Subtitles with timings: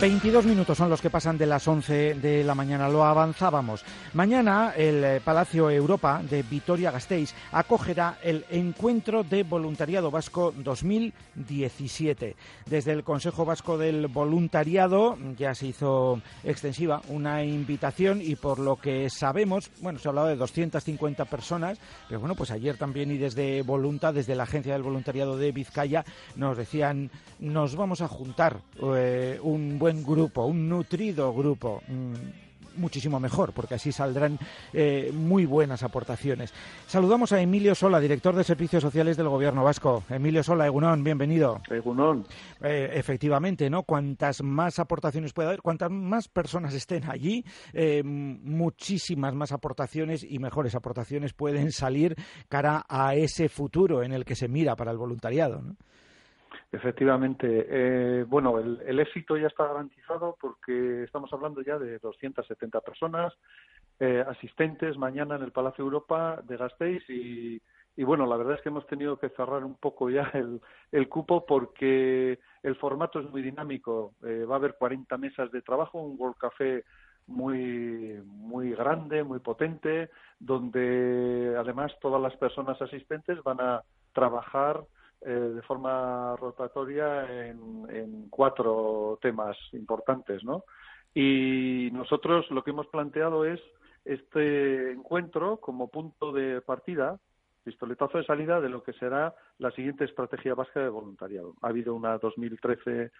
[0.00, 2.88] 22 minutos son los que pasan de las 11 de la mañana.
[2.88, 3.84] Lo avanzábamos.
[4.14, 12.34] Mañana el eh, Palacio Europa de Vitoria-Gasteiz acogerá el Encuentro de Voluntariado Vasco 2017.
[12.64, 18.76] Desde el Consejo Vasco del Voluntariado ya se hizo extensiva una invitación y por lo
[18.76, 23.18] que sabemos, bueno, se ha hablado de 250 personas, pero bueno, pues ayer también y
[23.18, 28.62] desde Volunta, desde la Agencia del Voluntariado de Vizcaya, nos decían, nos vamos a juntar
[28.96, 31.82] eh, un buen grupo, un nutrido grupo.
[31.88, 32.14] Mm,
[32.76, 34.38] muchísimo mejor, porque así saldrán
[34.72, 36.52] eh, muy buenas aportaciones.
[36.86, 40.04] Saludamos a Emilio Sola, director de Servicios Sociales del Gobierno Vasco.
[40.08, 41.60] Emilio Sola, Egunón, bienvenido.
[41.68, 42.26] Egunón.
[42.62, 43.82] Eh, efectivamente, ¿no?
[43.82, 50.38] Cuantas más aportaciones pueda haber, cuantas más personas estén allí, eh, muchísimas más aportaciones y
[50.38, 52.16] mejores aportaciones pueden salir
[52.48, 55.76] cara a ese futuro en el que se mira para el voluntariado, ¿no?
[56.72, 57.66] Efectivamente.
[57.68, 63.32] Eh, bueno, el, éxito ya está garantizado porque estamos hablando ya de 270 personas
[63.98, 67.60] eh, asistentes mañana en el Palacio Europa de Gasteiz y,
[68.04, 70.30] bueno, la verdad es que hemos tenido que cerrar un poco ya
[70.92, 74.14] el, cupo porque el formato es muy dinámico.
[74.24, 76.84] Eh, va a haber 40 mesas de trabajo, un World Café
[77.26, 84.82] muy muy grande, muy potente, donde además todas las personas asistentes van a trabajar
[85.22, 90.64] eh, de forma rotatoria en, cuatro temas importantes, ¿no?
[91.14, 93.60] Y nosotros lo que hemos planteado es
[94.04, 97.18] este encuentro como punto de partida,
[97.64, 101.54] pistoletazo de salida de lo que será la siguiente estrategia básica de voluntariado.
[101.60, 103.10] Ha habido una 2013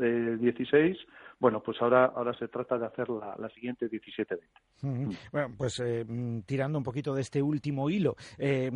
[0.00, 0.96] eh, 16,
[1.40, 4.40] bueno, pues ahora, ahora se trata de hacer la, la siguiente 17-20.
[4.82, 5.10] Mm.
[5.32, 8.70] Bueno, pues eh, mm, tirando un poquito de este último hilo, eh,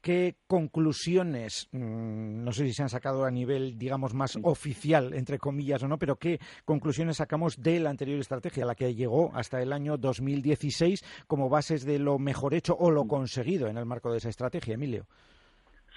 [0.00, 5.38] ¿qué conclusiones, mm, no sé si se han sacado a nivel, digamos, más oficial, entre
[5.38, 9.60] comillas o no, pero qué conclusiones sacamos de la anterior estrategia, la que llegó hasta
[9.60, 14.10] el año 2016 como bases de lo mejor hecho o lo conseguido en el marco
[14.10, 15.04] de esa estrategia, Emilio?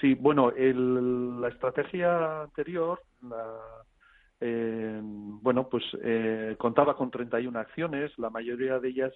[0.02, 3.58] Sí, bueno, el, la estrategia anterior, la
[4.46, 9.14] eh, bueno, pues eh, contaba con 31 acciones, la mayoría de ellas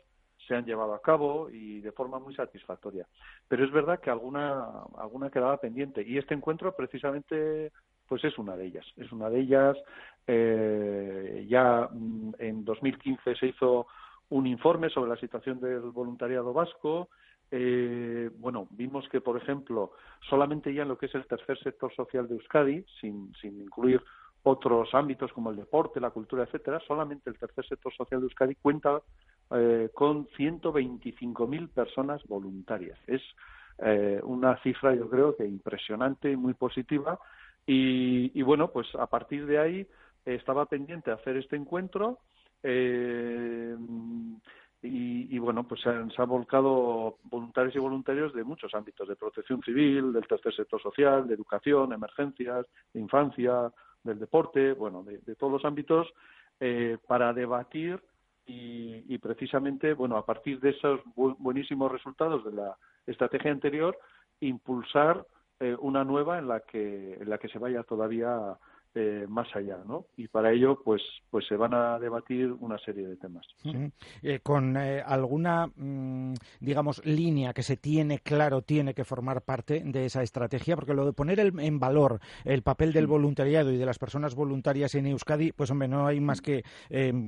[0.47, 3.05] se han llevado a cabo y de forma muy satisfactoria.
[3.49, 4.65] Pero es verdad que alguna,
[4.97, 7.73] alguna quedaba pendiente y este encuentro precisamente
[8.07, 8.85] pues es una de ellas.
[8.95, 9.75] Es una de ellas.
[10.27, 13.87] Eh, ya mm, en 2015 se hizo
[14.29, 17.09] un informe sobre la situación del voluntariado vasco.
[17.51, 19.91] Eh, bueno, vimos que, por ejemplo,
[20.29, 24.01] solamente ya en lo que es el tercer sector social de Euskadi, sin, sin incluir
[24.47, 28.55] otros ámbitos como el deporte, la cultura, etcétera, solamente el tercer sector social de Euskadi
[28.55, 29.01] cuenta
[29.51, 32.97] eh, con 125.000 personas voluntarias.
[33.07, 33.21] Es
[33.79, 37.19] eh, una cifra, yo creo que impresionante y muy positiva.
[37.69, 39.87] Y, bueno, pues a partir de ahí
[40.23, 42.19] estaba pendiente hacer este encuentro.
[42.63, 43.75] Eh,
[44.81, 49.17] y, bueno, pues se han, se han, volcado voluntarios y voluntarios de muchos ámbitos, de
[49.17, 53.71] protección civil, del tercer sector social, de educación, emergencias, de infancia,
[54.07, 56.07] del deporte, bueno, de, todos los ámbitos,
[56.59, 58.01] eh, para debatir
[58.49, 63.97] y, precisamente, bueno, a partir de esos buenísimos resultados de la estrategia anterior,
[64.39, 65.25] impulsar
[65.59, 68.57] eh, una nueva en la que en la que se vaya todavía
[68.99, 70.07] eh, más allá, ¿no?
[70.17, 73.45] Y para ello, pues, pues se van a debatir una serie de temas.
[74.23, 79.83] Eh, con eh, alguna, mm, digamos, línea que se tiene claro, tiene que formar parte
[79.85, 83.85] de esa estrategia, porque lo de poner en valor el papel del voluntariado y de
[83.85, 86.63] las personas voluntarias en Euskadi, pues hombre, no hay más que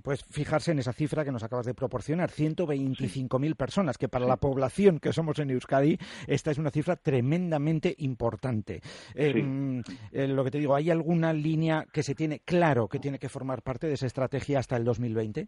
[0.04, 4.38] pues fijarse en esa cifra que nos acabas de proporcionar, 125.000 personas, que para la
[4.38, 8.81] población que somos en Euskadi, esta es una cifra tremendamente importante.
[9.15, 9.81] Mm,
[10.13, 11.59] lo que te digo, ¿hay alguna línea
[11.92, 15.48] que se tiene claro que tiene que formar parte de esa estrategia hasta el 2020?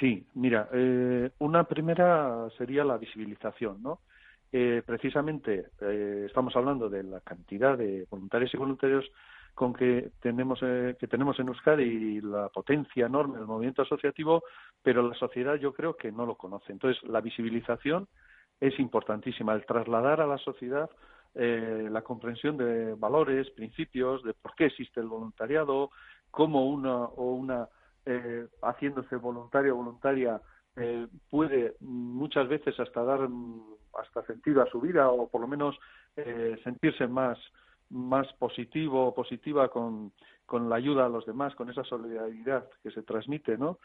[0.00, 4.00] Sí, mira, eh, una primera sería la visibilización, ¿no?
[4.52, 9.04] Eh, precisamente eh, estamos hablando de la cantidad de voluntarios y voluntarios
[9.54, 14.42] con que tenemos que tenemos en Euskadi y la potencia enorme del movimiento asociativo,
[14.82, 16.72] pero la sociedad yo creo que no lo conoce.
[16.72, 18.08] Entonces, la visibilización
[18.60, 20.90] es importantísima, el trasladar a la sociedad
[21.34, 25.90] la comprensión de valores, principios, de por qué existe el voluntariado,
[26.30, 27.68] cómo una o una
[28.62, 30.40] haciéndose voluntario o voluntaria
[31.30, 33.28] puede muchas veces hasta dar
[33.98, 35.76] hasta sentido a su vida o por lo menos
[36.62, 37.38] sentirse más
[37.90, 40.12] más positivo o positiva con,
[40.46, 43.78] con la ayuda a los demás, con esa solidaridad que se transmite, ¿no?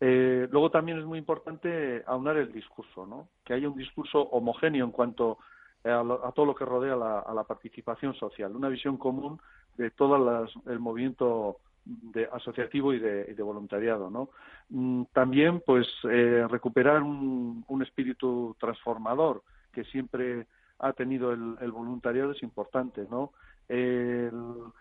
[0.00, 3.28] Eh, luego también es muy importante aunar el discurso, ¿no?
[3.44, 5.38] Que haya un discurso homogéneo en cuanto
[6.34, 9.40] todo lo que rodea a la participación social, una visión común
[9.76, 14.30] de todo el movimiento de asociativo y de, voluntariado, ¿no?
[14.70, 19.42] Mm, también, pues, eh, recuperar un, espíritu transformador
[19.72, 20.46] que siempre
[20.78, 23.32] ha tenido el, voluntariado es importante, ¿no?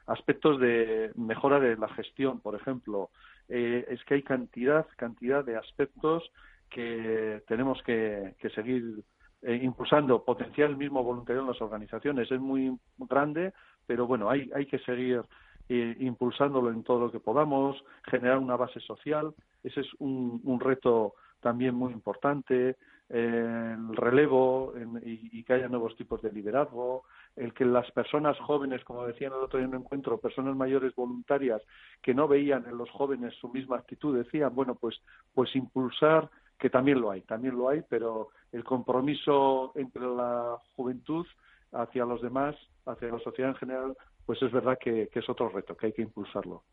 [0.05, 3.09] aspectos de mejora de la gestión, por ejemplo.
[3.49, 6.31] Eh, es que hay cantidad, cantidad de aspectos
[6.69, 9.03] que tenemos que, seguir
[9.45, 10.24] eh, impulsando.
[10.24, 13.53] Potencial mismo voluntario en las organizaciones es muy grande,
[13.86, 15.21] pero bueno, hay, hay que seguir
[15.69, 19.36] eh, impulsándolo en todo lo que podamos, generar una base social.
[19.63, 22.75] Ese es un, reto también muy importante
[23.07, 27.03] el relevo y, que haya nuevos tipos de liderazgo,
[27.36, 30.95] el que las personas jóvenes, como decían el otro día en un encuentro, personas mayores
[30.95, 31.62] voluntarias
[32.01, 35.00] que no veían en los jóvenes su misma actitud, decían, bueno, pues,
[35.36, 41.25] pues impulsar, que también lo hay, también lo hay, pero el compromiso entre la juventud
[41.71, 42.55] hacia los demás,
[42.85, 46.01] hacia la sociedad en general, pues es verdad que, es otro reto, que hay que
[46.01, 46.63] impulsarlo.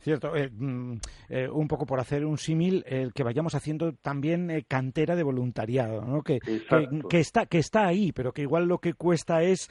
[0.00, 0.94] Cierto, eh, mm,
[1.30, 5.22] eh, un poco por hacer un símil, el que vayamos haciendo también eh, cantera de
[5.22, 6.22] voluntariado, ¿no?
[6.22, 9.70] Que, que, está, que está ahí, pero que igual lo que cuesta es,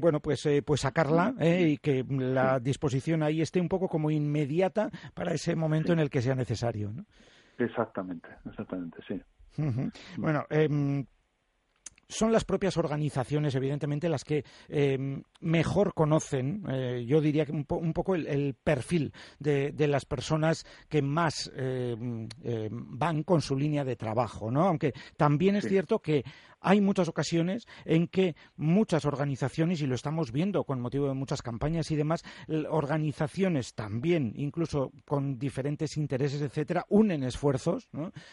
[0.00, 5.34] bueno, pues, pues sacarla y que la disposición ahí esté un poco como inmediata para
[5.34, 7.04] ese momento en el que sea necesario, ¿no?
[7.58, 9.20] Exactamente, exactamente, sí.
[10.18, 10.68] Bueno, eh,
[12.08, 17.64] son las propias organizaciones, evidentemente, las que em, mejor conocen, eh, yo diría que un,
[17.64, 23.96] poco el, perfil de, las personas que más em, em, van con su línea de
[23.96, 24.66] trabajo, ¿no?
[24.66, 26.24] Aunque también es cierto que
[26.66, 31.40] hay muchas ocasiones en que muchas organizaciones, y lo estamos viendo con motivo de muchas
[31.40, 32.24] campañas y demás,
[32.68, 37.88] organizaciones también, incluso con diferentes intereses, etcétera, unen esfuerzos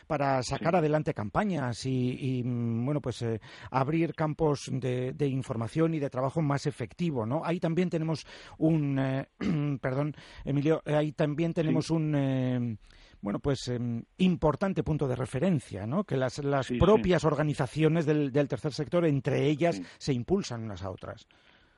[0.08, 3.40] para sacar adelante campañas y, mm, bueno, pues eh,
[3.70, 7.46] abrir campos de, información y de trabajo más efectivo, ¿no?
[7.46, 8.26] Ahí también tenemos
[8.58, 9.28] un, eh,
[9.80, 12.78] perdón, Emilio, ahí también tenemos un eh,
[13.24, 16.04] bueno, pues em, importante punto de referencia, ¿no?
[16.04, 20.92] Que las, las propias organizaciones del, del, tercer sector, entre ellas, se impulsan unas a
[20.92, 21.26] otras.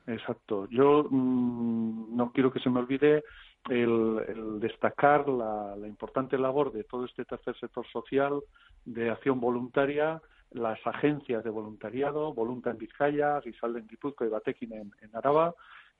[0.08, 0.68] Exacto.
[0.70, 3.22] Yo mm, no quiero que se me olvide
[3.70, 8.40] el, destacar la, importante labor de todo este tercer sector social
[8.84, 10.20] de acción voluntaria,
[10.50, 15.54] las agencias de voluntariado, Volunta en Vizcaya, Gisalde en Guipúzcoa y Batekin en, en Araba,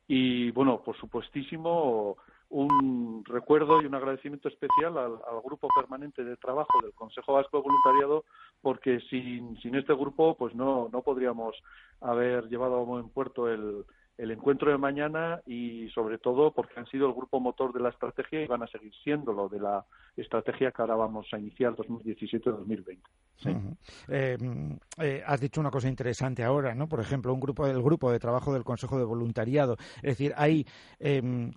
[0.08, 2.16] y bueno, por supuestísimo,
[2.50, 7.62] un recuerdo y un agradecimiento especial al, grupo permanente de trabajo del Consejo Vasco de
[7.64, 8.25] Voluntariado,
[8.60, 11.56] porque sin, sin este grupo pues no, no podríamos
[12.00, 13.84] haber llevado a buen puerto el,
[14.19, 17.90] el encuentro de mañana y sobre todo porque han sido el grupo motor de la
[17.90, 19.84] estrategia y van a seguir siéndolo de la
[20.16, 22.98] estrategia que ahora vamos a iniciar 2017-2020.
[24.08, 24.38] Eh,
[24.98, 26.88] eh, has dicho una cosa interesante ahora, ¿no?
[26.88, 29.76] Por ejemplo, un grupo del grupo de trabajo del Consejo de Voluntariado.
[29.96, 30.65] Es decir, hay
[30.98, 31.53] em,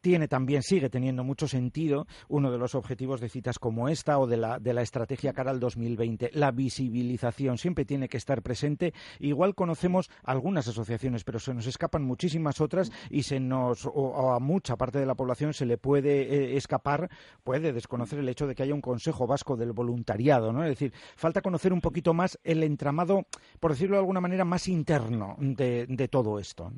[0.00, 4.26] tiene también, sigue teniendo mucho sentido uno de los objetivos de citas como esta o
[4.26, 6.30] de la, de la estrategia cara al 2020.
[6.34, 8.94] La visibilización siempre tiene que estar presente.
[9.18, 14.40] Igual conocemos algunas asociaciones, pero se nos escapan muchísimas otras y se nos, o, a
[14.40, 17.10] mucha parte de la población se le puede eh, escapar,
[17.44, 20.62] puede desconocer el hecho de que haya un Consejo Vasco del Voluntariado, ¿no?
[20.64, 23.26] Es decir, falta conocer un poquito más el entramado,
[23.58, 26.72] por decirlo de alguna manera, más interno de, de todo esto.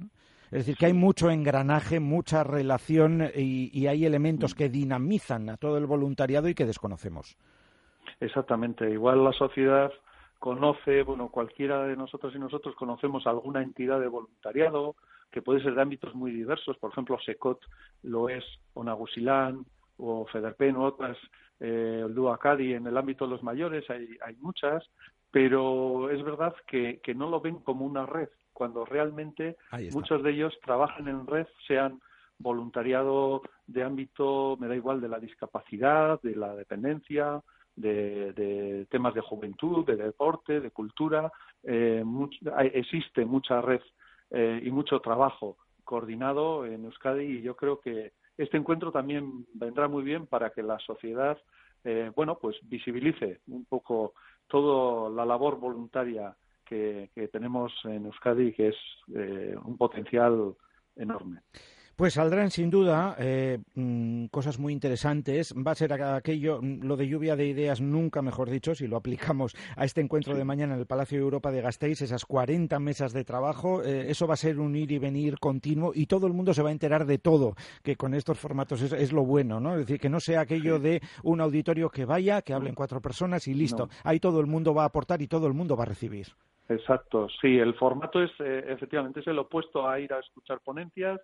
[0.52, 5.78] Es decir, que hay mucho engranaje, mucha relación y, hay elementos que dinamizan a todo
[5.78, 7.38] el voluntariado y que desconocemos.
[8.20, 8.90] Exactamente.
[8.90, 9.90] Igual la sociedad
[10.38, 14.94] conoce, bueno, cualquiera de nosotros y nosotros conocemos alguna entidad de voluntariado
[15.30, 17.58] que puede ser de ámbitos muy diversos, por ejemplo, SECOT
[18.02, 18.44] lo es,
[18.74, 19.64] o Nagusilán,
[19.96, 21.16] o Federpen, o otras,
[21.60, 24.84] eh, el Duacadi, en el ámbito de los mayores hay, hay muchas,
[25.30, 28.28] pero es verdad que, que no lo ven como una red,
[28.62, 29.56] cuando realmente
[29.92, 32.00] muchos de ellos trabajan en red, sean
[32.38, 37.42] voluntariado de ámbito, me da igual, de la discapacidad, de la dependencia,
[37.74, 41.32] de, temas de juventud, de deporte, de cultura.
[41.64, 42.04] Eh,
[42.72, 43.80] existe mucha red
[44.30, 49.88] eh, y mucho trabajo coordinado en Euskadi y yo creo que este encuentro también vendrá
[49.88, 51.36] muy bien para que la sociedad,
[51.82, 54.14] eh, bueno, pues visibilice un poco
[54.46, 58.76] toda la labor voluntaria que, tenemos en Euskadi que es
[59.64, 60.54] un potencial
[60.96, 61.40] enorme.
[61.96, 65.54] Pues saldrán sin duda eh, mm, cosas muy interesantes.
[65.54, 68.96] Va a ser aquello, mm, lo de lluvia de ideas, nunca mejor dicho, si lo
[68.96, 72.78] aplicamos a este encuentro de mañana en el Palacio de Europa de Gasteiz, esas 40
[72.80, 76.26] mesas de trabajo, eh, eso va a ser un ir y venir continuo y todo
[76.26, 79.60] el mundo se va a enterar de todo, que con estos formatos es, lo bueno,
[79.60, 79.74] ¿no?
[79.74, 83.46] Es decir, que no sea aquello de un auditorio que vaya, que hablen cuatro personas
[83.48, 83.88] y listo.
[84.02, 86.28] Ahí todo el mundo va a aportar y todo el mundo va a recibir.
[86.68, 91.20] Exacto, sí, el formato es eh, efectivamente es el opuesto a ir a escuchar ponencias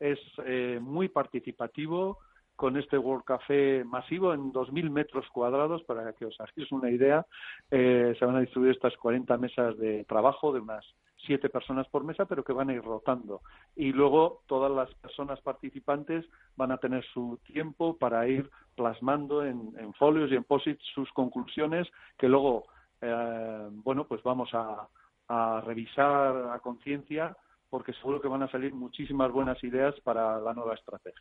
[0.00, 2.18] es eh, muy participativo
[2.56, 7.24] con este World Café masivo en 2.000 metros cuadrados, para que os hagáis una idea,
[7.70, 10.84] eh, se van a distribuir estas 40 mesas de trabajo de unas
[11.26, 13.40] siete personas por mesa, pero que van a ir rotando.
[13.76, 19.72] Y luego todas las personas participantes van a tener su tiempo para ir plasmando en,
[19.94, 22.64] folios y en posits sus conclusiones, que luego,
[23.00, 24.88] eh, bueno, pues vamos a,
[25.28, 27.36] a revisar a conciencia
[27.70, 31.20] porque seguro que van a salir muchísimas buenas ideas para la nueva estrategia.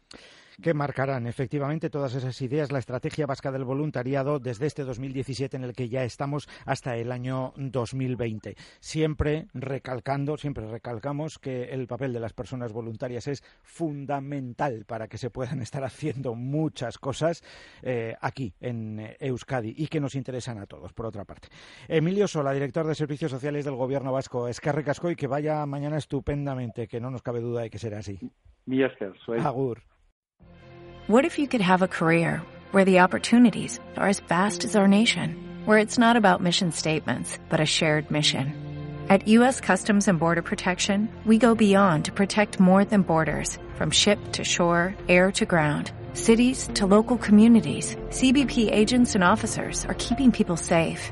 [0.62, 5.64] Que marcarán efectivamente todas esas ideas la estrategia vasca del voluntariado desde este 2017 en
[5.64, 8.56] el que ya estamos hasta el año 2020.
[8.80, 15.20] Siempre recalcando, siempre recalcamos que el papel de las personas voluntarias es fundamental para que
[15.20, 17.44] se puedan estar haciendo muchas cosas
[17.84, 21.50] eh, aquí en Euskadi y que nos interesan a todos, por otra parte.
[21.88, 24.48] Emilio Sola, director de Servicios Sociales del Gobierno Vasco.
[24.48, 27.80] Escarre Casco y que vaya mañana estupendo tremendamente, que no nos cabe duda de que
[27.80, 28.20] será así.
[29.44, 29.82] Agur.
[31.08, 32.42] What if you could have a career
[32.72, 37.40] where the opportunities are as vast as our nation, where it's not about mission statements,
[37.50, 38.54] but a shared mission?
[39.10, 39.60] At U.S.
[39.60, 44.44] Customs and Border Protection, we go beyond to protect more than borders, from ship to
[44.44, 47.96] shore, air to ground, cities to local communities.
[48.10, 51.12] CBP agents and officers are keeping people safe.